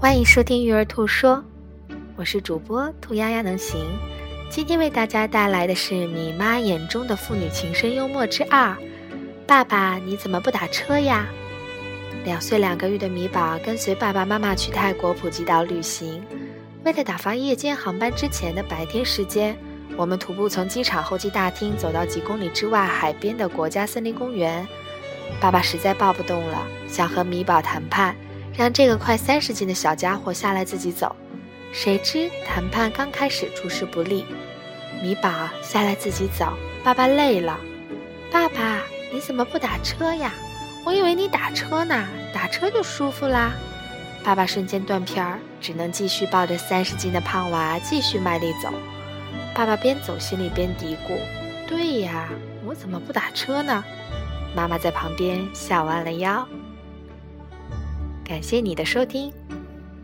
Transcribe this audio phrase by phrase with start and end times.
[0.00, 1.42] 欢迎收听育儿兔说，
[2.14, 3.84] 我是主播兔丫丫能行。
[4.48, 8.76] 今天为大家带来的是米妈眼中的父女情深幽默之二。
[9.44, 11.26] 爸爸，你怎么不打车呀？
[12.24, 16.22] 两岁两个月的米宝跟随爸爸妈妈去泰国普吉岛旅行。
[16.84, 19.58] 为了打发夜间航班之前的白天时间，
[19.96, 24.64] 我们徒步从机场候机大厅走到几公里之外海边的国家森林公园。
[25.40, 28.14] 爸爸实在抱不动了，想和米宝谈判。
[28.58, 31.14] 让这个快三十斤的小家伙下来自己走，
[31.72, 34.26] 谁知谈判刚开始出师不利。
[35.00, 35.30] 米宝
[35.62, 37.56] 下来自己走，爸爸累了。
[38.32, 40.34] 爸爸，你怎么不打车呀？
[40.84, 43.52] 我以为你打车呢，打车就舒服啦。
[44.24, 48.74] 爸爸瞬间断片儿，只能继续抱着三十斤的胖娃继续卖力走。
[49.54, 51.16] 爸爸边走心里边嘀咕
[51.68, 52.28] ：“对呀，
[52.66, 53.84] 我怎么不打车呢？”
[54.52, 56.44] 妈妈在旁边笑弯了腰。
[58.28, 59.32] 感谢你的收听。